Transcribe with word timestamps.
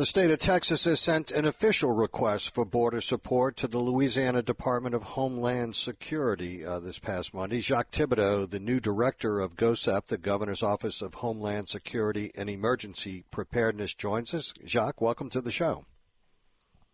The 0.00 0.06
state 0.06 0.30
of 0.30 0.38
Texas 0.38 0.86
has 0.86 0.98
sent 0.98 1.30
an 1.30 1.44
official 1.44 1.94
request 1.94 2.54
for 2.54 2.64
border 2.64 3.02
support 3.02 3.54
to 3.58 3.68
the 3.68 3.80
Louisiana 3.80 4.40
Department 4.40 4.94
of 4.94 5.02
Homeland 5.02 5.76
Security 5.76 6.64
uh, 6.64 6.80
this 6.80 6.98
past 6.98 7.34
Monday. 7.34 7.60
Jacques 7.60 7.90
Thibodeaux, 7.90 8.48
the 8.48 8.58
new 8.58 8.80
director 8.80 9.40
of 9.40 9.56
GOHSEP, 9.56 10.06
the 10.06 10.16
Governor's 10.16 10.62
Office 10.62 11.02
of 11.02 11.16
Homeland 11.16 11.68
Security 11.68 12.32
and 12.34 12.48
Emergency 12.48 13.24
Preparedness, 13.30 13.92
joins 13.92 14.32
us. 14.32 14.54
Jacques, 14.64 15.02
welcome 15.02 15.28
to 15.28 15.42
the 15.42 15.52
show. 15.52 15.84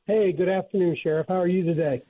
Hey, 0.08 0.32
good 0.32 0.48
afternoon, 0.48 0.96
Sheriff. 1.00 1.28
How 1.28 1.40
are 1.40 1.46
you 1.46 1.62
today? 1.62 2.02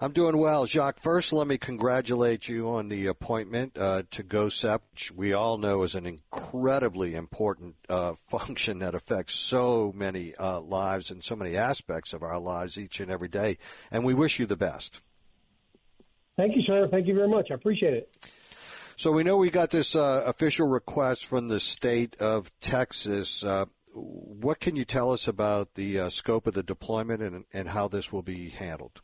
I'm 0.00 0.12
doing 0.12 0.38
well, 0.38 0.64
Jacques. 0.64 1.00
First, 1.00 1.32
let 1.32 1.48
me 1.48 1.58
congratulate 1.58 2.48
you 2.48 2.68
on 2.68 2.88
the 2.88 3.08
appointment 3.08 3.76
uh, 3.76 4.04
to 4.12 4.22
GOHSEP, 4.22 4.78
which 4.92 5.10
we 5.10 5.32
all 5.32 5.58
know 5.58 5.82
is 5.82 5.96
an 5.96 6.06
incredibly 6.06 7.16
important 7.16 7.74
uh, 7.88 8.14
function 8.28 8.78
that 8.78 8.94
affects 8.94 9.34
so 9.34 9.92
many 9.96 10.36
uh, 10.36 10.60
lives 10.60 11.10
and 11.10 11.24
so 11.24 11.34
many 11.34 11.56
aspects 11.56 12.12
of 12.12 12.22
our 12.22 12.38
lives 12.38 12.78
each 12.78 13.00
and 13.00 13.10
every 13.10 13.26
day. 13.26 13.58
And 13.90 14.04
we 14.04 14.14
wish 14.14 14.38
you 14.38 14.46
the 14.46 14.56
best. 14.56 15.00
Thank 16.36 16.54
you, 16.54 16.62
sir. 16.62 16.86
Thank 16.88 17.08
you 17.08 17.14
very 17.14 17.28
much. 17.28 17.48
I 17.50 17.54
appreciate 17.54 17.94
it. 17.94 18.14
So 18.94 19.10
we 19.10 19.24
know 19.24 19.36
we 19.36 19.50
got 19.50 19.70
this 19.70 19.96
uh, 19.96 20.22
official 20.26 20.68
request 20.68 21.26
from 21.26 21.48
the 21.48 21.58
state 21.58 22.14
of 22.20 22.52
Texas. 22.60 23.44
Uh, 23.44 23.64
what 23.94 24.60
can 24.60 24.76
you 24.76 24.84
tell 24.84 25.10
us 25.10 25.26
about 25.26 25.74
the 25.74 25.98
uh, 25.98 26.08
scope 26.08 26.46
of 26.46 26.54
the 26.54 26.62
deployment 26.62 27.20
and, 27.20 27.46
and 27.52 27.70
how 27.70 27.88
this 27.88 28.12
will 28.12 28.22
be 28.22 28.50
handled? 28.50 29.02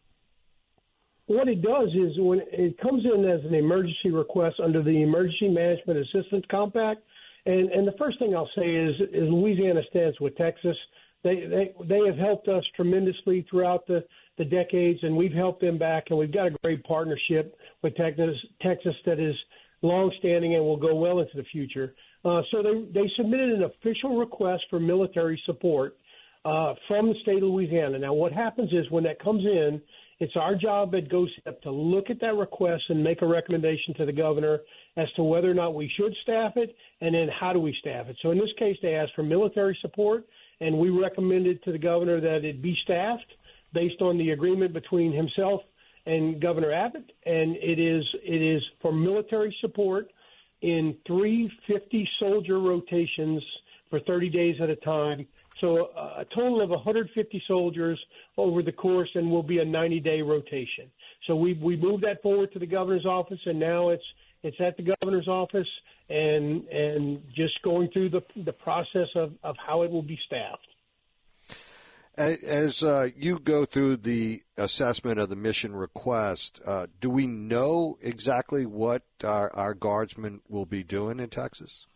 What 1.27 1.49
it 1.49 1.63
does 1.63 1.89
is 1.89 2.13
when 2.19 2.41
it 2.53 2.79
comes 2.79 3.05
in 3.05 3.25
as 3.25 3.41
an 3.45 3.55
emergency 3.55 4.11
request 4.11 4.57
under 4.63 4.83
the 4.83 5.03
Emergency 5.03 5.49
Management 5.49 6.01
Assistance 6.01 6.45
Compact, 6.51 7.03
and, 7.47 7.71
and 7.71 7.87
the 7.87 7.95
first 7.99 8.19
thing 8.19 8.35
I'll 8.35 8.51
say 8.57 8.75
is, 8.75 8.95
is 9.13 9.29
Louisiana 9.31 9.81
stands 9.91 10.19
with 10.21 10.37
Texas. 10.37 10.77
They, 11.23 11.47
they 11.47 11.75
they 11.89 12.07
have 12.07 12.19
helped 12.19 12.49
us 12.49 12.63
tremendously 12.77 13.47
throughout 13.51 13.87
the, 13.87 14.05
the 14.37 14.45
decades, 14.45 15.01
and 15.03 15.17
we've 15.17 15.33
helped 15.33 15.63
them 15.63 15.79
back, 15.79 16.05
and 16.11 16.19
we've 16.19 16.33
got 16.33 16.49
a 16.49 16.57
great 16.63 16.85
partnership 16.85 17.57
with 17.83 17.95
Texas, 17.97 18.37
Texas 18.61 18.95
that 19.07 19.19
is 19.19 19.35
longstanding 19.81 20.55
and 20.55 20.65
will 20.65 20.77
go 20.77 20.95
well 20.95 21.21
into 21.21 21.37
the 21.37 21.45
future. 21.45 21.95
Uh, 22.25 22.43
so 22.51 22.63
they 22.63 23.01
they 23.01 23.11
submitted 23.17 23.51
an 23.51 23.63
official 23.63 24.19
request 24.19 24.65
for 24.69 24.79
military 24.79 25.41
support 25.47 25.97
uh, 26.45 26.75
from 26.89 27.09
the 27.09 27.15
state 27.23 27.43
of 27.43 27.45
Louisiana. 27.45 27.99
Now, 27.99 28.13
what 28.13 28.33
happens 28.33 28.71
is 28.73 28.91
when 28.91 29.05
that 29.05 29.19
comes 29.23 29.45
in, 29.45 29.81
it's 30.21 30.37
our 30.37 30.55
job 30.55 30.95
at 30.95 31.09
GOHSEP 31.09 31.61
to 31.63 31.71
look 31.71 32.11
at 32.11 32.21
that 32.21 32.35
request 32.35 32.85
and 32.89 33.03
make 33.03 33.23
a 33.23 33.27
recommendation 33.27 33.95
to 33.95 34.07
the 34.07 34.13
governor 34.13 34.61
as 34.97 35.09
to 35.17 35.25
whether 35.25 35.51
or 35.51 35.55
not 35.55 35.75
we 35.75 35.91
should 35.97 36.15
staff 36.23 36.53
it 36.57 36.75
and 37.01 37.15
then 37.15 37.29
how 37.29 37.53
do 37.53 37.59
we 37.59 37.77
staff 37.81 38.07
it. 38.09 38.17
So 38.23 38.31
in 38.31 38.39
this 38.39 38.53
case, 38.59 38.77
they 38.83 38.95
asked 38.95 39.13
for 39.17 39.23
military 39.23 39.77
support, 39.81 40.25
and 40.61 40.79
we 40.79 40.91
recommended 40.91 41.63
to 41.65 41.73
the 41.73 41.79
governor 41.79 42.21
that 42.21 42.45
it 42.45 42.63
be 42.63 42.77
staffed 42.85 43.27
based 43.73 44.01
on 44.01 44.17
the 44.19 44.31
agreement 44.31 44.73
between 44.73 45.13
himself 45.13 45.61
and 46.07 46.41
Governor 46.41 46.73
Abbott, 46.73 47.11
and 47.27 47.57
it 47.57 47.79
is 47.79 48.05
it 48.23 48.43
is 48.43 48.63
for 48.83 48.93
military 48.93 49.55
support 49.61 50.11
in 50.63 50.97
three 51.07 51.51
50 51.67 52.09
soldier 52.21 52.61
rotations 52.61 53.43
for 53.91 54.01
30 54.01 54.29
days 54.29 54.57
at 54.61 54.69
a 54.69 54.77
time 54.77 55.27
so 55.61 55.91
uh, 55.97 56.21
a 56.21 56.25
total 56.35 56.61
of 56.61 56.71
150 56.71 57.43
soldiers 57.47 57.99
over 58.37 58.63
the 58.63 58.73
course, 58.73 59.09
and 59.15 59.31
will 59.31 59.43
be 59.43 59.59
a 59.59 59.65
90-day 59.65 60.23
rotation. 60.23 60.91
So 61.27 61.37
we 61.37 61.55
we 61.55 61.77
moved 61.77 62.05
that 62.05 62.23
forward 62.23 62.53
to 62.53 62.59
the 62.59 62.67
governor's 62.67 63.07
office, 63.07 63.41
and 63.47 63.59
now 63.59 63.91
it's 63.91 64.05
it's 64.43 64.61
at 64.61 64.77
the 64.77 64.95
governor's 65.01 65.29
office, 65.29 65.69
and 66.09 66.67
and 66.69 67.23
just 67.35 67.61
going 67.63 67.89
through 67.93 68.11
the 68.11 68.23
the 68.37 68.53
process 68.53 69.09
of 69.15 69.33
of 69.43 69.57
how 69.65 69.83
it 69.83 69.91
will 69.91 70.03
be 70.03 70.19
staffed. 70.27 70.67
As 72.17 72.85
uh, 72.85 73.09
you 73.17 73.41
go 73.41 73.65
through 73.65 73.97
the 73.97 74.41
assessment 74.57 75.19
of 75.19 75.31
the 75.31 75.37
mission 75.37 75.75
request, 75.75 76.61
uh, 76.65 76.87
do 77.01 77.11
we 77.11 77.27
know 77.27 77.99
exactly 78.01 78.67
what 78.67 79.03
our, 79.25 79.53
our 79.53 79.75
guardsmen 79.75 80.41
will 80.49 80.65
be 80.65 80.85
doing 80.85 81.19
in 81.19 81.29
Texas? 81.29 81.89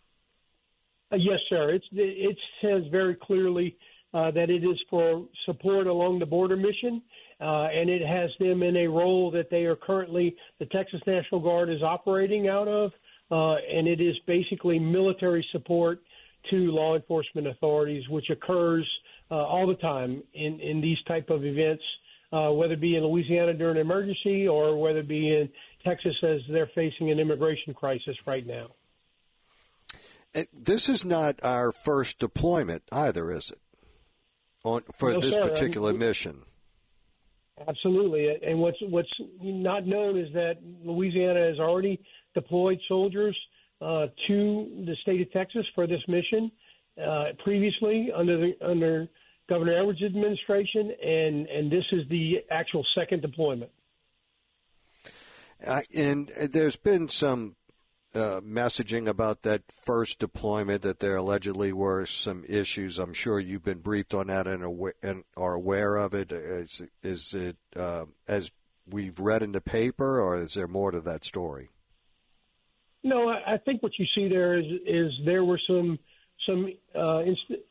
Uh, 1.11 1.17
yes, 1.17 1.39
sir. 1.49 1.71
It's, 1.71 1.87
it 1.93 2.37
says 2.63 2.83
very 2.91 3.15
clearly 3.15 3.77
uh, 4.15 4.31
that 4.33 4.51
it 4.51 4.65
is 4.65 4.79
for 4.91 5.27
support 5.47 5.87
along 5.87 6.19
the 6.19 6.27
border 6.27 6.57
mission, 6.57 7.03
uh, 7.41 7.69
and 7.73 7.89
it 7.89 8.07
has 8.07 8.31
them 8.41 8.63
in 8.63 8.77
a 8.77 8.87
role 8.87 9.31
that 9.31 9.51
they 9.51 9.65
are 9.65 9.77
currently, 9.77 10.37
the 10.59 10.67
Texas 10.67 11.01
National 11.07 11.41
Guard 11.41 11.71
is 11.71 11.83
operating 11.83 12.49
out 12.49 12.69
of, 12.69 12.91
uh, 13.31 13.55
and 13.55 13.87
it 13.87 14.01
is 14.01 14.17
basically 14.27 14.79
military 14.79 15.47
support 15.53 16.01
to 16.51 16.57
law 16.73 16.97
enforcement 16.97 17.47
authorities, 17.47 18.09
which 18.09 18.31
occurs 18.31 18.87
uh, 19.31 19.35
all 19.35 19.67
the 19.67 19.75
time 19.75 20.23
in, 20.35 20.59
in 20.61 20.81
these 20.81 20.99
type 21.07 21.29
of 21.29 21.45
events, 21.45 21.83
uh, 22.33 22.51
whether 22.51 22.75
it 22.75 22.81
be 22.81 22.97
in 22.97 23.05
Louisiana 23.05 23.55
during 23.55 23.77
an 23.77 23.83
emergency 23.83 24.49
or 24.49 24.81
whether 24.81 25.01
it 25.01 25.09
be 25.09 25.29
in 25.29 25.49
Texas 25.85 26.15
as 26.23 26.41
they're 26.51 26.71
facing 26.75 27.11
an 27.11 27.19
immigration 27.19 27.75
crisis 27.75 28.17
right 28.27 28.47
now. 28.47 28.69
Uh, 30.35 30.45
this 30.53 30.89
is 30.89 31.05
not 31.05 31.37
our 31.43 31.73
first 31.73 32.19
deployment 32.19 32.83
either, 32.93 33.31
is 33.33 33.51
it? 33.51 33.61
On 34.65 34.83
for 34.93 35.13
no, 35.13 35.21
this 35.21 35.37
sir. 35.37 35.49
particular 35.49 35.91
I 35.91 35.93
mean, 35.93 36.01
mission. 36.01 36.43
Absolutely, 37.67 38.29
and 38.43 38.59
what's 38.59 38.79
what's 38.83 39.11
not 39.41 39.87
known 39.87 40.19
is 40.19 40.33
that 40.35 40.59
Louisiana 40.85 41.47
has 41.49 41.59
already 41.59 42.01
deployed 42.35 42.79
soldiers 42.89 43.37
uh, 43.81 44.07
to 44.27 44.85
the 44.87 44.97
state 45.03 45.21
of 45.21 45.31
Texas 45.33 45.65
for 45.75 45.87
this 45.87 46.01
mission 46.09 46.51
uh, 47.05 47.27
previously 47.43 48.11
under 48.15 48.37
the 48.37 48.53
under 48.67 49.09
Governor 49.49 49.79
Edwards' 49.79 50.03
administration, 50.03 50.93
and 51.03 51.47
and 51.47 51.73
this 51.73 51.85
is 51.93 52.03
the 52.11 52.45
actual 52.51 52.85
second 52.95 53.23
deployment. 53.23 53.71
Uh, 55.67 55.81
and 55.95 56.29
there's 56.29 56.77
been 56.77 57.09
some 57.09 57.57
uh, 58.15 58.41
messaging 58.41 59.09
about 59.09 59.43
that 59.43 59.63
first 59.71 60.19
deployment 60.19 60.83
that 60.83 61.01
there 61.01 61.17
allegedly 61.17 61.73
were 61.73 62.07
some 62.07 62.45
issues. 62.49 62.99
I'm 62.99 63.13
sure 63.13 63.39
you've 63.39 63.65
been 63.65 63.81
briefed 63.81 64.15
on 64.15 64.29
that 64.29 64.47
and, 64.47 64.65
aware, 64.65 64.95
and 65.03 65.25
are 65.37 65.55
aware 65.55 65.97
of 65.97 66.15
it. 66.15 66.33
Is, 66.33 66.83
is 67.03 67.35
it 67.35 67.57
uh, 67.77 68.07
as 68.27 68.51
we've 68.87 69.19
read 69.21 69.43
in 69.43 69.53
the 69.53 69.61
paper, 69.61 70.21
or 70.21 70.37
is 70.37 70.55
there 70.55 70.69
more 70.69 70.91
to 70.91 71.01
that 71.03 71.25
story? 71.25 71.69
No, 73.05 73.29
I, 73.29 73.55
I 73.55 73.59
think 73.59 73.83
what 73.83 73.93
you 73.99 74.07
see 74.15 74.29
there 74.29 74.59
is 74.59 74.65
is 74.87 75.13
there 75.25 75.45
were 75.45 75.61
some 75.67 75.99
some 76.47 76.73
uh, 76.97 77.19
inst- 77.19 77.63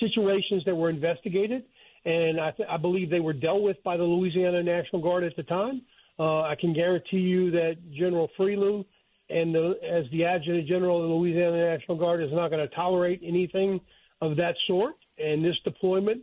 situations 0.00 0.62
that 0.66 0.74
were 0.74 0.90
investigated, 0.90 1.62
and 2.04 2.40
I, 2.40 2.50
th- 2.50 2.68
I 2.68 2.76
believe 2.76 3.10
they 3.10 3.20
were 3.20 3.32
dealt 3.32 3.62
with 3.62 3.82
by 3.84 3.96
the 3.96 4.02
Louisiana 4.02 4.62
National 4.62 5.00
Guard 5.00 5.24
at 5.24 5.36
the 5.36 5.44
time. 5.44 5.82
Uh, 6.18 6.42
I 6.42 6.54
can 6.60 6.74
guarantee 6.74 7.18
you 7.18 7.50
that 7.52 7.76
General 7.92 8.28
Friloux 8.38 8.84
and 9.30 9.54
the, 9.54 9.74
as 9.82 10.04
the 10.10 10.24
adjutant 10.24 10.66
general 10.66 11.02
of 11.02 11.08
the 11.08 11.14
Louisiana 11.14 11.76
National 11.76 11.96
Guard 11.96 12.22
is 12.22 12.30
not 12.32 12.50
going 12.50 12.66
to 12.66 12.74
tolerate 12.74 13.20
anything 13.24 13.80
of 14.20 14.36
that 14.36 14.54
sort. 14.66 14.94
And 15.18 15.44
this 15.44 15.56
deployment, 15.64 16.22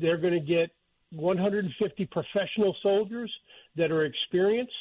they're 0.00 0.18
going 0.18 0.34
to 0.34 0.40
get 0.40 0.70
150 1.12 2.06
professional 2.06 2.76
soldiers 2.82 3.32
that 3.76 3.90
are 3.90 4.04
experienced 4.04 4.72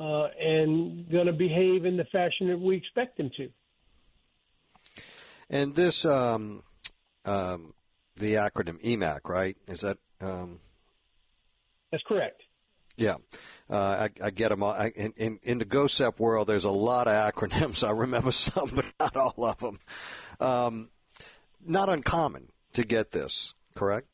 uh, 0.00 0.28
and 0.40 1.10
going 1.10 1.26
to 1.26 1.32
behave 1.32 1.84
in 1.84 1.96
the 1.96 2.04
fashion 2.04 2.48
that 2.48 2.60
we 2.60 2.76
expect 2.76 3.16
them 3.16 3.30
to. 3.36 3.48
And 5.48 5.74
this 5.74 6.04
um, 6.04 6.62
um, 7.24 7.74
the 8.16 8.34
acronym 8.34 8.82
EMAC, 8.82 9.28
right? 9.28 9.56
Is 9.68 9.80
that? 9.80 9.98
Um... 10.20 10.60
That's 11.92 12.02
correct. 12.06 12.42
Yeah, 12.96 13.16
uh, 13.68 14.08
I, 14.08 14.10
I, 14.22 14.30
get 14.30 14.48
them 14.48 14.62
all. 14.62 14.72
I, 14.72 14.92
in, 14.96 15.12
in, 15.16 15.38
in, 15.42 15.58
the 15.58 15.66
GOHSEP 15.66 16.18
world, 16.18 16.48
there's 16.48 16.64
a 16.64 16.70
lot 16.70 17.08
of 17.08 17.12
acronyms. 17.12 17.84
I 17.86 17.90
remember 17.90 18.32
some, 18.32 18.70
but 18.74 18.86
not 18.98 19.16
all 19.16 19.44
of 19.44 19.58
them. 19.58 19.78
Um, 20.40 20.90
not 21.64 21.88
uncommon 21.88 22.48
to 22.72 22.84
get 22.84 23.10
this, 23.10 23.54
correct? 23.74 24.08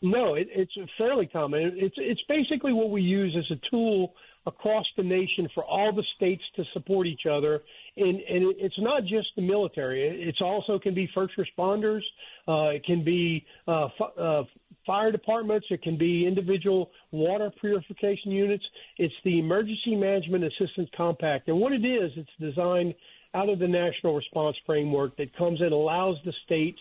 No, 0.00 0.34
it, 0.34 0.48
it's 0.50 0.72
fairly 0.98 1.26
common. 1.26 1.72
It's 1.76 1.94
it's 1.98 2.20
basically 2.28 2.72
what 2.72 2.90
we 2.90 3.00
use 3.00 3.34
as 3.38 3.56
a 3.56 3.60
tool 3.70 4.14
across 4.46 4.84
the 4.96 5.02
nation 5.02 5.48
for 5.54 5.64
all 5.64 5.92
the 5.94 6.04
states 6.16 6.42
to 6.56 6.64
support 6.72 7.06
each 7.06 7.22
other. 7.30 7.62
And, 7.96 8.20
and 8.20 8.54
it's 8.58 8.78
not 8.78 9.02
just 9.02 9.28
the 9.36 9.42
military. 9.42 10.02
It's 10.28 10.40
also 10.40 10.78
can 10.78 10.94
be 10.94 11.08
first 11.14 11.34
responders. 11.38 12.02
Uh, 12.46 12.74
it 12.74 12.84
can 12.84 13.04
be 13.04 13.46
uh, 13.66 13.88
uh, 14.18 14.42
fire 14.86 15.10
departments. 15.10 15.66
It 15.70 15.82
can 15.82 15.96
be 15.96 16.26
individual 16.26 16.90
water 17.10 17.50
purification 17.60 18.30
units. 18.30 18.64
It's 18.98 19.14
the 19.24 19.38
Emergency 19.38 19.96
Management 19.96 20.44
Assistance 20.44 20.88
Compact. 20.96 21.48
And 21.48 21.58
what 21.58 21.72
it 21.72 21.84
is, 21.84 22.10
it's 22.16 22.30
designed 22.40 22.94
out 23.34 23.48
of 23.48 23.58
the 23.58 23.68
National 23.68 24.14
Response 24.14 24.56
Framework 24.64 25.16
that 25.16 25.36
comes 25.36 25.60
and 25.60 25.72
allows 25.72 26.16
the 26.24 26.32
states 26.44 26.78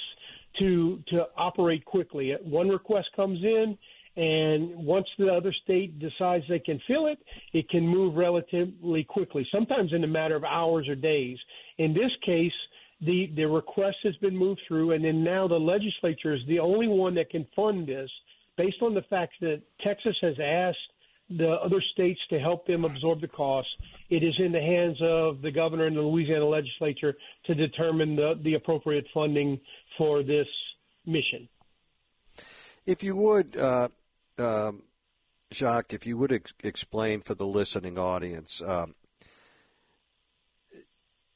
to 0.60 1.02
to 1.08 1.26
operate 1.36 1.84
quickly. 1.86 2.34
Uh, 2.34 2.38
one 2.44 2.70
request 2.70 3.08
comes 3.16 3.40
in, 3.44 3.78
and 4.16 4.76
once 4.76 5.08
the 5.18 5.28
other 5.28 5.54
state 5.64 5.98
decides 6.00 6.44
they 6.48 6.60
can 6.60 6.80
fill 6.88 7.08
it, 7.08 7.18
it 7.54 7.68
can 7.70 7.88
move 7.88 8.16
relatively 8.16 9.04
quickly, 9.04 9.48
sometimes 9.52 9.92
in 9.94 10.04
a 10.04 10.08
matter 10.08 10.36
of 10.36 10.44
hours 10.44 10.88
or 10.88 10.96
days. 10.96 11.38
In 11.80 11.94
this 11.94 12.12
case, 12.24 12.52
the, 13.06 13.32
the 13.36 13.46
request 13.46 13.98
has 14.04 14.16
been 14.18 14.38
moved 14.38 14.62
through, 14.68 14.92
and 14.92 15.04
then 15.04 15.24
now 15.24 15.48
the 15.48 15.60
legislature 15.60 16.34
is 16.34 16.42
the 16.48 16.60
only 16.60 16.88
one 16.88 17.16
that 17.16 17.30
can 17.30 17.46
fund 17.56 17.88
this 17.88 18.10
based 18.58 18.82
on 18.82 18.94
the 18.94 19.02
fact 19.04 19.34
that 19.42 19.62
Texas 19.84 20.16
has 20.22 20.36
asked 20.40 20.78
the 21.30 21.52
other 21.52 21.82
states 21.94 22.20
to 22.30 22.40
help 22.40 22.68
them 22.68 22.86
absorb 22.86 23.22
the 23.22 23.28
costs. 23.28 23.72
It 24.10 24.24
is 24.24 24.36
in 24.38 24.52
the 24.52 24.62
hands 24.62 24.98
of 25.02 25.42
the 25.42 25.52
governor 25.52 25.86
and 25.86 25.96
the 25.96 26.02
Louisiana 26.02 26.46
legislature 26.46 27.16
to 27.46 27.56
determine 27.56 28.16
the, 28.16 28.40
the 28.44 28.54
appropriate 28.56 29.06
funding 29.14 29.60
for 29.98 30.22
this 30.22 30.48
mission. 31.06 31.48
If 32.86 33.04
you 33.04 33.16
would, 33.16 33.58
uh, 33.58 33.88
um, 34.38 34.84
Jacques, 35.52 35.94
if 35.94 36.06
you 36.06 36.18
would 36.18 36.32
ex- 36.32 36.54
explain 36.64 37.22
for 37.22 37.36
the 37.36 37.46
listening 37.46 37.98
audience, 37.98 38.62
um, 38.66 38.96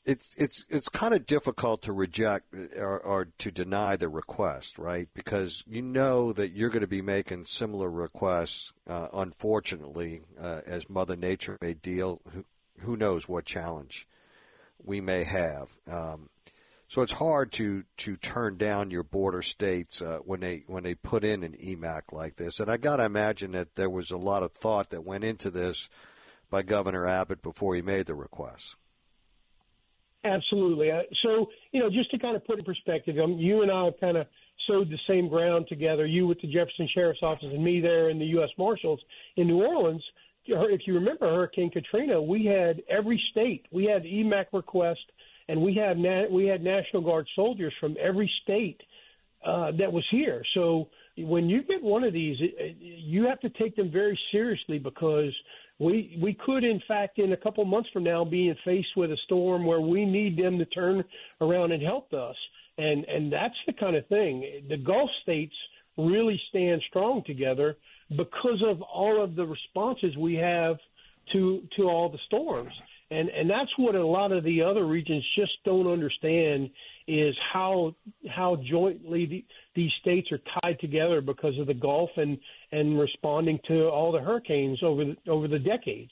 it's 0.07 0.33
it's 0.37 0.65
it's 0.69 0.87
kind 0.87 1.13
of 1.13 1.25
difficult 1.25 1.81
to 1.81 1.91
reject 1.91 2.55
or, 2.77 2.97
or, 2.97 3.27
to 3.39 3.51
deny 3.51 3.97
the 3.97 4.07
request, 4.07 4.79
right? 4.79 5.09
Because 5.13 5.65
you 5.67 5.81
know 5.81 6.31
that 6.31 6.53
you're 6.53 6.69
going 6.69 6.81
to 6.81 6.87
be 6.87 7.01
making 7.01 7.43
similar 7.43 7.91
requests. 7.91 8.71
Uh, 8.87 9.09
unfortunately, 9.13 10.21
uh, 10.39 10.61
as 10.65 10.89
Mother 10.89 11.17
Nature 11.17 11.57
may 11.61 11.73
deal, 11.73 12.21
who, 12.31 12.45
who 12.79 12.95
knows 12.95 13.27
what 13.27 13.43
challenge 13.43 14.07
we 14.81 15.01
may 15.01 15.25
have. 15.25 15.77
Um, 15.91 16.29
so 16.87 17.01
it's 17.01 17.11
hard 17.11 17.51
to 17.53 17.83
to 17.97 18.15
turn 18.15 18.55
down 18.55 18.91
your 18.91 19.03
border 19.03 19.41
states 19.41 20.01
uh, 20.01 20.19
when 20.23 20.39
they 20.39 20.63
when 20.67 20.83
they 20.83 20.95
put 20.95 21.25
in 21.25 21.43
an 21.43 21.57
EMAC 21.61 22.13
like 22.13 22.37
this. 22.37 22.61
And 22.61 22.71
I 22.71 22.77
got 22.77 22.95
to 22.95 23.03
imagine 23.03 23.51
that 23.51 23.75
there 23.75 23.89
was 23.89 24.09
a 24.11 24.17
lot 24.17 24.41
of 24.41 24.53
thought 24.53 24.91
that 24.91 25.03
went 25.03 25.25
into 25.25 25.51
this 25.51 25.89
by 26.49 26.61
Governor 26.61 27.05
Abbott 27.05 27.41
before 27.41 27.75
he 27.75 27.81
made 27.81 28.05
the 28.05 28.15
request. 28.15 28.77
Absolutely. 30.23 30.91
So 31.23 31.47
you 31.71 31.79
know, 31.79 31.89
just 31.89 32.11
to 32.11 32.19
kind 32.19 32.35
of 32.35 32.45
put 32.45 32.59
in 32.59 32.65
perspective, 32.65 33.15
um, 33.23 33.33
you 33.33 33.61
and 33.61 33.71
I 33.71 33.85
have 33.85 33.99
kind 33.99 34.17
of 34.17 34.27
sowed 34.67 34.89
the 34.89 34.97
same 35.07 35.29
ground 35.29 35.67
together. 35.69 36.05
You 36.05 36.27
with 36.27 36.41
the 36.41 36.47
Jefferson 36.47 36.89
Sheriff's 36.93 37.21
Office, 37.21 37.47
and 37.51 37.63
me 37.63 37.79
there 37.79 38.09
in 38.09 38.19
the 38.19 38.25
U.S. 38.25 38.49
Marshals 38.57 38.99
in 39.37 39.47
New 39.47 39.63
Orleans. 39.63 40.03
If 40.49 40.81
you 40.85 40.93
remember 40.93 41.27
Hurricane 41.27 41.69
Katrina, 41.69 42.21
we 42.21 42.45
had 42.45 42.81
every 42.89 43.21
state 43.31 43.65
we 43.71 43.83
had 43.83 44.03
EMAC 44.03 44.45
request 44.53 45.01
and 45.49 45.61
we 45.61 45.75
had 45.75 45.97
na- 45.97 46.27
we 46.29 46.45
had 46.45 46.63
National 46.63 47.01
Guard 47.01 47.27
soldiers 47.35 47.73
from 47.79 47.95
every 48.01 48.31
state 48.43 48.81
uh, 49.45 49.71
that 49.77 49.91
was 49.91 50.05
here. 50.11 50.43
So 50.53 50.89
when 51.17 51.49
you 51.49 51.63
get 51.63 51.81
one 51.81 52.03
of 52.03 52.13
these, 52.13 52.37
it, 52.39 52.77
you 52.79 53.25
have 53.25 53.39
to 53.41 53.49
take 53.49 53.75
them 53.75 53.91
very 53.91 54.19
seriously 54.31 54.79
because 54.79 55.33
we 55.79 56.17
we 56.21 56.33
could 56.45 56.63
in 56.63 56.81
fact 56.87 57.19
in 57.19 57.33
a 57.33 57.37
couple 57.37 57.63
months 57.65 57.89
from 57.93 58.03
now 58.03 58.25
be 58.25 58.49
in 58.49 58.55
faced 58.65 58.95
with 58.95 59.11
a 59.11 59.17
storm 59.25 59.65
where 59.65 59.81
we 59.81 60.05
need 60.05 60.37
them 60.37 60.57
to 60.57 60.65
turn 60.65 61.03
around 61.41 61.71
and 61.71 61.83
help 61.83 62.13
us. 62.13 62.35
And 62.77 63.05
and 63.05 63.31
that's 63.31 63.55
the 63.65 63.73
kind 63.73 63.95
of 63.95 64.07
thing. 64.07 64.65
The 64.69 64.77
Gulf 64.77 65.09
states 65.23 65.55
really 65.97 66.39
stand 66.49 66.81
strong 66.89 67.23
together 67.25 67.75
because 68.09 68.63
of 68.65 68.81
all 68.81 69.23
of 69.23 69.35
the 69.35 69.45
responses 69.45 70.15
we 70.17 70.35
have 70.35 70.77
to 71.33 71.61
to 71.75 71.83
all 71.83 72.09
the 72.09 72.19
storms 72.27 72.73
and 73.09 73.29
and 73.29 73.49
that's 73.49 73.71
what 73.77 73.95
a 73.95 74.05
lot 74.05 74.31
of 74.31 74.43
the 74.43 74.61
other 74.61 74.85
regions 74.85 75.23
just 75.37 75.51
don't 75.65 75.87
understand 75.87 76.69
is 77.07 77.35
how 77.53 77.95
how 78.29 78.57
jointly 78.57 79.25
the, 79.25 79.45
these 79.75 79.91
states 80.01 80.29
are 80.31 80.41
tied 80.61 80.79
together 80.79 81.21
because 81.21 81.57
of 81.57 81.67
the 81.67 81.73
Gulf 81.73 82.09
and 82.17 82.37
and 82.71 82.99
responding 82.99 83.59
to 83.67 83.87
all 83.87 84.11
the 84.11 84.19
hurricanes 84.19 84.83
over 84.83 85.05
the, 85.05 85.17
over 85.27 85.47
the 85.47 85.59
decades. 85.59 86.11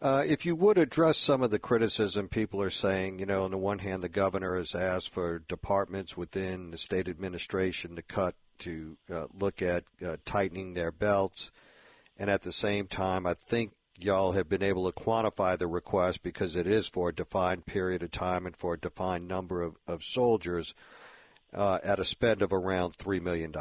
Uh, 0.00 0.22
if 0.24 0.46
you 0.46 0.54
would 0.54 0.78
address 0.78 1.18
some 1.18 1.42
of 1.42 1.50
the 1.50 1.58
criticism 1.58 2.28
people 2.28 2.62
are 2.62 2.70
saying, 2.70 3.18
you 3.18 3.26
know, 3.26 3.42
on 3.42 3.50
the 3.50 3.58
one 3.58 3.80
hand, 3.80 4.00
the 4.00 4.08
governor 4.08 4.54
has 4.54 4.74
asked 4.74 5.08
for 5.08 5.40
departments 5.40 6.16
within 6.16 6.70
the 6.70 6.78
state 6.78 7.08
administration 7.08 7.96
to 7.96 8.02
cut 8.02 8.36
to 8.58 8.96
uh, 9.12 9.26
look 9.36 9.60
at 9.62 9.84
uh, 10.04 10.16
tightening 10.24 10.74
their 10.74 10.92
belts, 10.92 11.50
and 12.16 12.30
at 12.30 12.42
the 12.42 12.52
same 12.52 12.86
time, 12.86 13.26
I 13.26 13.34
think 13.34 13.72
y'all 13.98 14.32
have 14.32 14.48
been 14.48 14.62
able 14.62 14.90
to 14.90 15.00
quantify 15.00 15.58
the 15.58 15.66
request 15.66 16.22
because 16.22 16.56
it 16.56 16.66
is 16.66 16.88
for 16.88 17.08
a 17.08 17.14
defined 17.14 17.66
period 17.66 18.02
of 18.02 18.10
time 18.10 18.46
and 18.46 18.56
for 18.56 18.74
a 18.74 18.78
defined 18.78 19.26
number 19.28 19.62
of, 19.62 19.76
of 19.86 20.02
soldiers 20.02 20.74
uh, 21.54 21.78
at 21.82 21.98
a 21.98 22.04
spend 22.04 22.42
of 22.42 22.52
around 22.52 22.96
$3 22.98 23.20
million. 23.20 23.52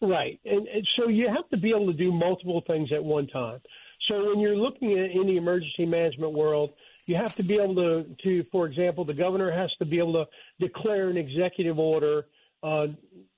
Right. 0.00 0.40
And, 0.44 0.66
and, 0.68 0.86
so 0.96 1.08
you 1.08 1.28
have 1.28 1.48
to 1.50 1.56
be 1.56 1.70
able 1.70 1.86
to 1.86 1.92
do 1.92 2.12
multiple 2.12 2.62
things 2.66 2.90
at 2.92 3.02
one 3.02 3.26
time. 3.26 3.60
So 4.08 4.28
when 4.28 4.40
you're 4.40 4.56
looking 4.56 4.98
at 4.98 5.10
in 5.10 5.26
the 5.26 5.36
emergency 5.36 5.86
management 5.86 6.32
world, 6.32 6.70
you 7.06 7.16
have 7.16 7.36
to 7.36 7.42
be 7.42 7.54
able 7.54 7.74
to, 7.76 8.06
to 8.22 8.44
for 8.50 8.66
example, 8.66 9.04
the 9.04 9.14
governor 9.14 9.50
has 9.50 9.70
to 9.78 9.84
be 9.84 9.98
able 9.98 10.12
to 10.14 10.26
declare 10.58 11.08
an 11.08 11.16
executive 11.16 11.78
order 11.78 12.26
uh, 12.62 12.86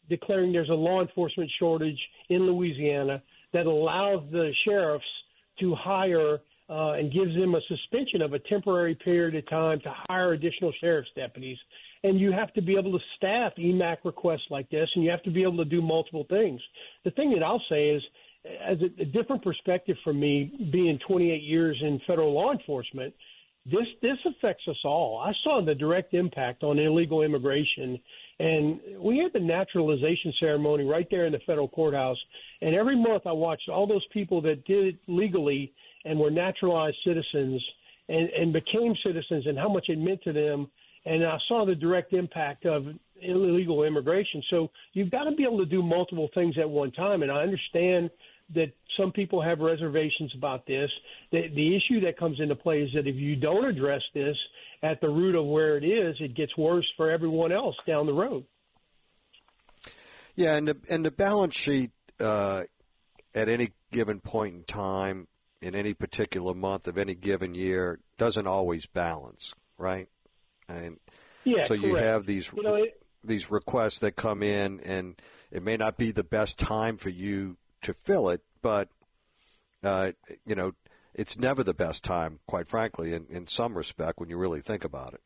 declaring 0.09 0.53
there's 0.53 0.71
a 0.71 0.75
law 0.75 1.03
enforcement 1.03 1.51
shortage 1.59 1.99
in 2.29 2.47
Louisiana 2.47 3.23
that 3.57 3.65
allows 3.65 4.23
the 4.31 4.53
sheriffs 4.67 5.07
to 5.61 5.75
hire 5.75 6.41
uh, 6.69 6.93
and 6.93 7.11
gives 7.11 7.35
them 7.35 7.55
a 7.55 7.61
suspension 7.69 8.21
of 8.21 8.35
a 8.35 8.39
temporary 8.39 8.95
period 8.95 9.35
of 9.35 9.49
time 9.49 9.81
to 9.81 9.95
hire 10.09 10.33
additional 10.33 10.73
sheriff's 10.79 11.09
deputies. 11.17 11.57
And 12.05 12.21
you 12.21 12.33
have 12.33 12.53
to 12.53 12.61
be 12.61 12.77
able 12.79 12.93
to 12.93 13.05
staff 13.17 13.53
EMAC 13.59 13.99
requests 14.05 14.49
like 14.51 14.69
this, 14.69 14.89
and 14.95 15.03
you 15.03 15.11
have 15.11 15.23
to 15.23 15.31
be 15.31 15.43
able 15.43 15.57
to 15.57 15.65
do 15.65 15.81
multiple 15.81 16.27
things. 16.29 16.61
The 17.05 17.13
thing 17.13 17.33
that 17.33 17.43
I'll 17.43 17.63
say 17.71 17.89
is, 17.89 18.03
as 18.45 18.77
a, 18.83 19.03
a 19.03 19.05
different 19.07 19.43
perspective 19.43 19.97
from 20.05 20.21
me, 20.21 20.69
being 20.71 20.99
28 21.09 21.43
years 21.43 21.79
in 21.81 21.99
federal 22.07 22.35
law 22.35 22.53
enforcement, 22.53 23.15
this 23.65 23.87
this 24.03 24.19
affects 24.27 24.63
us 24.69 24.77
all. 24.85 25.19
I 25.19 25.33
saw 25.43 25.61
the 25.65 25.75
direct 25.75 26.15
impact 26.15 26.63
on 26.63 26.79
illegal 26.79 27.23
immigration 27.23 27.99
and 28.39 28.81
we 28.99 29.19
had 29.19 29.33
the 29.33 29.45
naturalization 29.45 30.33
ceremony 30.39 30.85
right 30.85 31.07
there 31.11 31.27
in 31.27 31.33
the 31.33 31.41
federal 31.47 31.69
courthouse. 31.69 32.19
And 32.61 32.75
every 32.75 32.97
month 32.97 33.23
I 33.27 33.33
watched 33.33 33.69
all 33.69 33.87
those 33.87 34.05
people 34.13 34.43
that 34.43 34.65
did 34.67 34.87
it 34.87 34.97
legally 35.09 35.73
and 36.05 36.19
were 36.19 36.31
naturalized 36.31 36.99
citizens 37.05 37.63
and, 38.09 38.29
and 38.31 38.53
became 38.53 38.95
citizens 39.05 39.47
and 39.47 39.59
how 39.59 39.69
much 39.69 39.87
it 39.89 39.99
meant 39.99 40.23
to 40.25 40.33
them. 40.33 40.69
And 41.07 41.25
I 41.25 41.39
saw 41.49 41.65
the 41.65 41.75
direct 41.75 42.13
impact 42.13 42.67
of 42.67 42.87
illegal 43.23 43.85
immigration. 43.85 44.43
So 44.51 44.71
you've 44.93 45.11
got 45.11 45.25
to 45.25 45.33
be 45.33 45.45
able 45.45 45.59
to 45.59 45.67
do 45.67 45.83
multiple 45.83 46.29
things 46.35 46.57
at 46.59 46.69
one 46.69 46.93
time. 46.93 47.23
And 47.23 47.33
I 47.33 47.43
understand 47.43 48.11
that 48.55 48.73
some 48.97 49.13
people 49.13 49.43
have 49.43 49.59
reservations 49.59 50.33
about 50.37 50.67
this. 50.67 50.91
The, 51.33 51.49
the 51.55 51.77
issue 51.77 52.01
that 52.03 52.19
comes 52.19 52.41
into 52.41 52.55
play 52.55 52.83
is 52.83 52.91
that 52.95 53.07
if 53.07 53.17
you 53.17 53.37
don't 53.37 53.65
address 53.65 54.03
this, 54.15 54.37
at 54.83 55.01
the 55.01 55.09
root 55.09 55.35
of 55.35 55.47
where 55.47 55.77
it 55.77 55.85
is, 55.85 56.17
it 56.21 56.35
gets 56.35 56.57
worse 56.57 56.87
for 56.97 57.11
everyone 57.11 57.53
else 57.53 57.77
down 57.87 58.07
the 58.07 58.13
road. 58.13 58.45
Yeah, 60.35 60.55
and 60.57 60.69
the 60.69 60.77
and 60.91 61.05
the 61.05 61.11
balance 61.11 61.57
sheet 61.57 61.93
uh, 62.21 62.65
at 63.35 63.49
any 63.49 63.71
given 63.91 64.21
point 64.21 64.55
in 64.55 64.65
time, 64.65 65.29
in 65.63 65.75
any 65.75 65.95
particular 65.95 66.55
month 66.55 66.89
of 66.89 66.99
any 66.99 67.15
given 67.15 67.55
year, 67.55 68.01
doesn't 68.19 68.47
always 68.47 68.85
balance, 68.87 69.55
right? 69.79 70.09
And 70.69 70.99
yeah, 71.45 71.65
so 71.65 71.73
you 71.73 71.93
correct. 71.93 72.05
have 72.05 72.27
these 72.27 72.53
you 72.55 72.63
know, 72.63 72.75
it, 72.75 73.01
these 73.25 73.51
requests 73.51 74.01
that 74.01 74.15
come 74.15 74.43
in, 74.43 74.81
and 74.81 75.21
it 75.51 75.63
may 75.63 75.79
not 75.79 75.97
be 75.97 76.11
the 76.11 76.25
best 76.25 76.59
time 76.59 76.99
for 76.99 77.09
you 77.09 77.57
to 77.87 77.95
fill 77.95 78.29
it, 78.29 78.43
but 78.63 78.89
uh, 79.83 80.13
you 80.45 80.55
know 80.55 80.73
it's 81.17 81.39
never 81.39 81.65
the 81.65 81.75
best 81.75 82.05
time, 82.05 82.41
quite 82.47 82.69
frankly, 82.69 83.15
in, 83.15 83.27
in 83.31 83.47
some 83.47 83.77
respect, 83.77 84.21
when 84.21 84.29
you 84.29 84.37
really 84.37 84.61
think 84.61 84.85
about 84.85 85.15
it. 85.15 85.21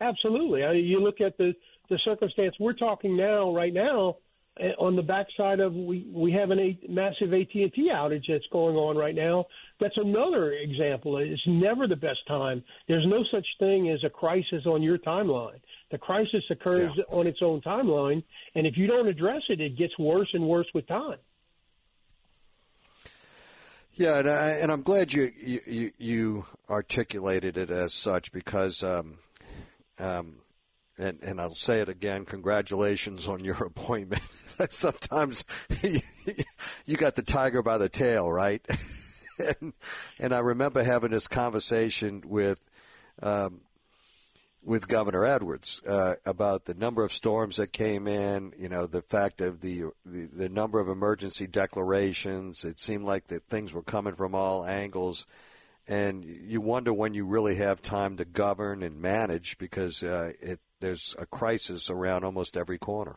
Absolutely. 0.00 0.64
I 0.64 0.72
you 0.72 1.00
look 1.00 1.20
at 1.20 1.38
the 1.38 1.54
the 1.88 1.98
circumstance 2.04 2.54
we're 2.60 2.74
talking 2.74 3.16
now, 3.16 3.54
right 3.54 3.72
now, 3.72 4.16
eh, 4.58 4.72
on 4.78 4.96
the 4.96 5.02
backside 5.02 5.60
of 5.60 5.72
we 5.72 6.06
we 6.12 6.30
have 6.32 6.50
a 6.50 6.54
a 6.54 6.78
massive 6.88 7.32
AT 7.32 7.54
and 7.54 7.72
T 7.72 7.90
outage 7.92 8.24
that's 8.28 8.46
going 8.52 8.76
on 8.76 8.96
right 8.96 9.14
now. 9.14 9.46
That's 9.80 9.96
another 9.96 10.52
example. 10.52 11.16
It's 11.18 11.40
never 11.46 11.86
the 11.86 11.96
best 11.96 12.26
time. 12.28 12.62
There's 12.86 13.06
no 13.06 13.24
such 13.30 13.46
thing 13.58 13.88
as 13.90 14.02
a 14.04 14.10
crisis 14.10 14.66
on 14.66 14.82
your 14.82 14.98
timeline. 14.98 15.60
The 15.94 15.98
crisis 15.98 16.42
occurs 16.50 16.90
yeah. 16.96 17.04
on 17.08 17.28
its 17.28 17.38
own 17.40 17.60
timeline, 17.60 18.24
and 18.56 18.66
if 18.66 18.76
you 18.76 18.88
don't 18.88 19.06
address 19.06 19.42
it, 19.48 19.60
it 19.60 19.78
gets 19.78 19.96
worse 19.96 20.28
and 20.32 20.44
worse 20.44 20.66
with 20.74 20.88
time. 20.88 21.18
Yeah, 23.92 24.18
and, 24.18 24.28
I, 24.28 24.48
and 24.54 24.72
I'm 24.72 24.82
glad 24.82 25.12
you, 25.12 25.30
you 25.40 25.92
you 25.96 26.46
articulated 26.68 27.56
it 27.56 27.70
as 27.70 27.94
such 27.94 28.32
because, 28.32 28.82
um, 28.82 29.18
um, 30.00 30.38
and 30.98 31.22
and 31.22 31.40
I'll 31.40 31.54
say 31.54 31.78
it 31.78 31.88
again. 31.88 32.24
Congratulations 32.24 33.28
on 33.28 33.44
your 33.44 33.54
appointment. 33.64 34.24
Sometimes 34.70 35.44
you 36.86 36.96
got 36.96 37.14
the 37.14 37.22
tiger 37.22 37.62
by 37.62 37.78
the 37.78 37.88
tail, 37.88 38.28
right? 38.32 38.66
and 39.38 39.72
and 40.18 40.34
I 40.34 40.40
remember 40.40 40.82
having 40.82 41.12
this 41.12 41.28
conversation 41.28 42.24
with 42.26 42.60
um, 43.22 43.60
with 44.64 44.88
Governor 44.88 45.24
Edwards 45.24 45.82
uh, 45.86 46.14
about 46.24 46.64
the 46.64 46.74
number 46.74 47.04
of 47.04 47.12
storms 47.12 47.56
that 47.56 47.72
came 47.72 48.08
in. 48.08 48.52
You 48.58 48.68
know, 48.68 48.86
the 48.86 49.02
fact 49.02 49.40
of 49.40 49.60
the, 49.60 49.84
the, 50.04 50.26
the 50.26 50.48
number 50.48 50.80
of 50.80 50.88
emergency 50.88 51.46
declarations. 51.46 52.64
It 52.64 52.78
seemed 52.78 53.04
like 53.04 53.28
that 53.28 53.44
things 53.44 53.72
were 53.72 53.82
coming 53.82 54.14
from 54.14 54.34
all 54.34 54.64
angles, 54.64 55.26
and 55.86 56.24
you 56.24 56.60
wonder 56.60 56.92
when 56.92 57.14
you 57.14 57.26
really 57.26 57.56
have 57.56 57.82
time 57.82 58.16
to 58.16 58.24
govern 58.24 58.82
and 58.82 59.00
manage 59.00 59.58
because 59.58 60.02
uh, 60.02 60.32
it, 60.40 60.60
there's 60.80 61.14
a 61.18 61.26
crisis 61.26 61.90
around 61.90 62.24
almost 62.24 62.56
every 62.56 62.78
corner. 62.78 63.16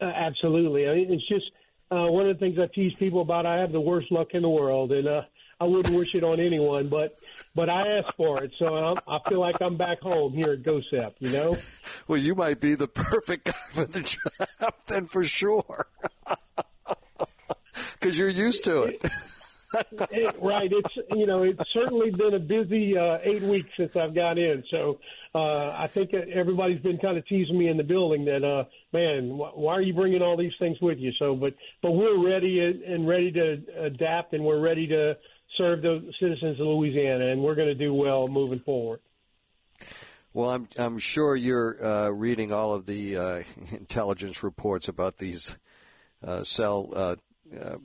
Uh, 0.00 0.04
absolutely, 0.06 0.84
it's 0.84 1.28
just 1.28 1.50
uh, 1.90 2.06
one 2.06 2.28
of 2.28 2.38
the 2.38 2.40
things 2.40 2.58
I 2.58 2.66
tease 2.74 2.94
people 2.98 3.20
about. 3.20 3.46
I 3.46 3.58
have 3.58 3.72
the 3.72 3.80
worst 3.80 4.10
luck 4.10 4.28
in 4.32 4.42
the 4.42 4.48
world, 4.48 4.92
and 4.92 5.06
uh, 5.08 5.22
I 5.58 5.64
wouldn't 5.64 5.94
wish 5.94 6.14
it 6.14 6.24
on 6.24 6.40
anyone, 6.40 6.88
but 6.88 7.18
but 7.54 7.68
I 7.68 7.98
asked 7.98 8.14
for 8.16 8.42
it, 8.42 8.52
so 8.58 8.74
I'm, 8.76 8.96
I 9.06 9.18
feel 9.28 9.40
like 9.40 9.60
I'm 9.60 9.76
back 9.76 10.00
home 10.00 10.32
here 10.32 10.52
at 10.52 10.62
GOHSEP. 10.62 11.14
You 11.18 11.30
know. 11.30 11.56
Well, 12.08 12.18
you 12.18 12.34
might 12.34 12.60
be 12.60 12.74
the 12.74 12.88
perfect 12.88 13.46
guy 13.46 13.52
for 13.70 13.84
the 13.84 14.00
job, 14.00 14.74
then 14.86 15.06
for 15.06 15.24
sure, 15.24 15.86
because 17.94 18.18
you're 18.18 18.28
used 18.28 18.64
to 18.64 18.82
it. 18.84 19.06
it, 20.10 20.36
right. 20.42 20.70
It's 20.72 20.96
you 21.10 21.26
know 21.26 21.44
it's 21.44 21.62
certainly 21.72 22.10
been 22.10 22.34
a 22.34 22.40
busy 22.40 22.96
uh, 22.96 23.18
eight 23.22 23.42
weeks 23.42 23.70
since 23.76 23.94
I've 23.94 24.14
got 24.14 24.38
in. 24.38 24.64
So 24.70 24.98
uh, 25.34 25.74
I 25.76 25.86
think 25.86 26.12
everybody's 26.12 26.80
been 26.80 26.98
kind 26.98 27.16
of 27.16 27.26
teasing 27.26 27.56
me 27.56 27.68
in 27.68 27.76
the 27.76 27.84
building 27.84 28.24
that 28.24 28.42
uh, 28.44 28.64
man, 28.92 29.28
why 29.28 29.74
are 29.74 29.82
you 29.82 29.94
bringing 29.94 30.22
all 30.22 30.36
these 30.36 30.52
things 30.58 30.78
with 30.80 30.98
you? 30.98 31.12
So, 31.18 31.36
but 31.36 31.54
but 31.82 31.92
we're 31.92 32.24
ready 32.24 32.60
and 32.60 33.06
ready 33.06 33.30
to 33.32 33.62
adapt, 33.78 34.32
and 34.32 34.44
we're 34.44 34.60
ready 34.60 34.88
to 34.88 35.16
serve 35.56 35.82
the 35.82 36.12
citizens 36.18 36.60
of 36.60 36.66
Louisiana, 36.66 37.26
and 37.26 37.42
we're 37.42 37.54
going 37.54 37.68
to 37.68 37.74
do 37.74 37.92
well 37.92 38.28
moving 38.28 38.60
forward. 38.60 39.00
Well, 40.32 40.50
I'm 40.50 40.68
I'm 40.78 40.98
sure 40.98 41.34
you're 41.34 41.84
uh, 41.84 42.10
reading 42.10 42.52
all 42.52 42.72
of 42.72 42.86
the 42.86 43.16
uh, 43.16 43.42
intelligence 43.72 44.42
reports 44.42 44.88
about 44.88 45.18
these 45.18 45.56
uh, 46.24 46.44
cell 46.44 46.90
uh, 46.94 47.16
uh, 47.58 47.78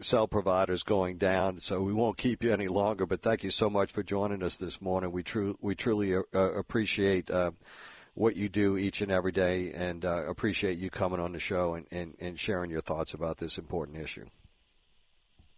cell 0.00 0.26
providers 0.26 0.82
going 0.82 1.18
down. 1.18 1.60
So 1.60 1.82
we 1.82 1.92
won't 1.92 2.16
keep 2.16 2.42
you 2.42 2.52
any 2.52 2.68
longer. 2.68 3.04
But 3.04 3.20
thank 3.20 3.44
you 3.44 3.50
so 3.50 3.68
much 3.68 3.92
for 3.92 4.02
joining 4.02 4.42
us 4.42 4.56
this 4.56 4.80
morning. 4.80 5.12
We 5.12 5.22
true 5.22 5.58
we 5.60 5.74
truly 5.74 6.16
uh, 6.16 6.22
appreciate 6.32 7.30
what 8.16 8.36
you 8.36 8.48
do 8.48 8.78
each 8.78 9.00
and 9.02 9.10
every 9.10 9.32
day, 9.32 9.72
and 9.72 10.04
appreciate 10.04 10.78
you 10.78 10.88
coming 10.88 11.18
on 11.18 11.32
the 11.32 11.40
show 11.40 11.74
and, 11.74 11.86
and, 11.90 12.14
and 12.20 12.38
sharing 12.38 12.70
your 12.70 12.80
thoughts 12.80 13.12
about 13.12 13.38
this 13.38 13.58
important 13.58 13.98
issue. 13.98 14.24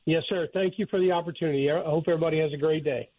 Yes, 0.06 0.22
sir. 0.28 0.48
Thank 0.54 0.78
you 0.78 0.86
for 0.86 1.00
the 1.00 1.12
opportunity. 1.12 1.70
I 1.70 1.82
hope 1.82 2.04
everybody 2.06 2.38
has 2.38 2.52
a 2.52 2.56
great 2.56 2.84
day. 2.84 3.10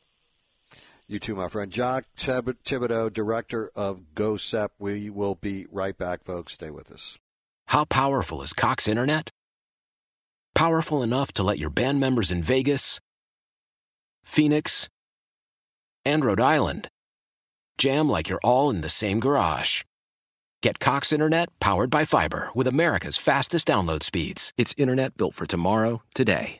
You 1.08 1.20
too, 1.20 1.36
my 1.36 1.48
friend. 1.48 1.74
Jacques 1.74 2.08
Thibodeaux, 2.18 3.14
Director 3.14 3.72
of 3.76 4.02
GOHSEP. 4.16 4.70
We 4.80 5.10
will 5.10 5.36
be 5.36 5.66
right 5.72 5.98
back, 5.98 6.24
folks. 6.24 6.54
Stay 6.54 6.70
with 6.70 6.92
us. 6.92 7.18
How 7.68 7.86
powerful 7.86 8.42
is 8.42 8.54
Cox 8.54 8.88
Internet? 8.88 9.30
Powerful 10.56 11.04
enough 11.04 11.32
to 11.34 11.44
let 11.44 11.60
your 11.60 11.70
band 11.70 12.00
members 12.00 12.32
in 12.32 12.42
Vegas, 12.42 13.00
Phoenix, 14.24 14.90
and 16.04 16.26
Rhode 16.26 16.42
Island 16.42 16.90
jam 17.78 18.10
like 18.10 18.28
you're 18.28 18.40
all 18.44 18.70
in 18.70 18.82
the 18.82 18.90
same 18.90 19.20
garage. 19.20 19.84
Get 20.64 20.80
Cox 20.80 21.14
Internet 21.14 21.50
powered 21.60 21.90
by 21.90 22.06
fiber 22.06 22.50
with 22.56 22.68
America's 22.68 23.18
fastest 23.18 23.68
download 23.68 24.04
speeds. 24.04 24.52
It's 24.58 24.74
internet 24.78 25.16
built 25.16 25.36
for 25.36 25.46
tomorrow, 25.46 26.02
today. 26.16 26.60